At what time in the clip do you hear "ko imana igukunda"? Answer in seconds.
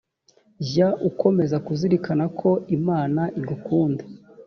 2.39-4.03